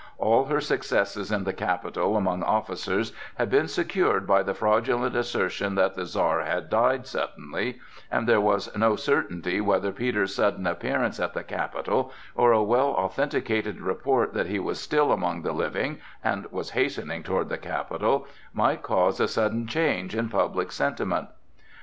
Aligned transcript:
All 0.17 0.45
her 0.45 0.59
successes 0.61 1.31
in 1.31 1.43
the 1.43 1.53
capital 1.53 2.17
among 2.17 2.41
officers 2.41 3.13
had 3.35 3.51
been 3.51 3.67
secured 3.67 4.25
by 4.25 4.41
the 4.41 4.55
fraudulent 4.55 5.15
assertion 5.15 5.75
that 5.75 5.93
the 5.93 6.07
Czar 6.07 6.41
had 6.41 6.71
died 6.71 7.05
suddenly, 7.05 7.77
and 8.09 8.27
there 8.27 8.41
was 8.41 8.75
no 8.75 8.95
certainty 8.95 9.61
whether 9.61 9.91
Peter's 9.91 10.33
sudden 10.33 10.65
appearance 10.65 11.19
at 11.19 11.35
the 11.35 11.43
capital, 11.43 12.11
or 12.33 12.51
a 12.51 12.63
well 12.63 12.93
authenticated 12.95 13.79
report 13.79 14.33
that 14.33 14.47
he 14.47 14.57
was 14.57 14.79
still 14.81 15.11
among 15.11 15.43
the 15.43 15.53
living 15.53 15.99
and 16.23 16.47
was 16.51 16.71
hastening 16.71 17.21
toward 17.21 17.47
the 17.49 17.59
capital, 17.59 18.25
might 18.55 18.81
cause 18.81 19.19
a 19.19 19.27
sudden 19.27 19.67
change 19.67 20.15
in 20.15 20.29
public 20.29 20.71
sentiment. 20.71 21.27